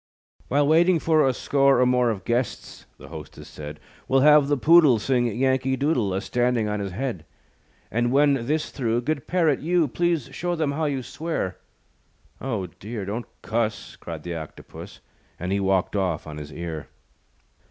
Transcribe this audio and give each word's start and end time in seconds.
"While 0.47 0.67
waiting 0.67 0.97
for 0.97 1.27
A 1.27 1.31
score 1.31 1.79
or 1.79 1.85
more 1.85 2.09
Of 2.09 2.25
guests," 2.25 2.87
the 2.97 3.09
hostess 3.09 3.47
said, 3.47 3.79
"We'll 4.07 4.21
have 4.21 4.47
the 4.47 4.57
Poodle 4.57 4.97
Sing 4.97 5.27
Yankee 5.27 5.75
Doodle, 5.77 6.11
A 6.15 6.21
standing 6.21 6.67
on 6.67 6.79
his 6.79 6.91
head. 6.91 7.23
And 7.91 8.11
when 8.11 8.47
this 8.47 8.71
through, 8.71 9.01
Good 9.01 9.27
Parrot, 9.27 9.59
you, 9.59 9.87
Please 9.87 10.29
show 10.33 10.55
them 10.55 10.71
how 10.71 10.85
you 10.85 11.03
swear." 11.03 11.57
"Oh, 12.41 12.65
dear; 12.65 13.05
don't 13.05 13.27
cuss," 13.43 13.95
Cried 13.95 14.23
the 14.23 14.33
Octopus, 14.33 15.01
And 15.39 15.51
he 15.51 15.59
walked 15.59 15.95
off 15.95 16.25
on 16.25 16.39
his 16.39 16.51
ear. 16.51 16.87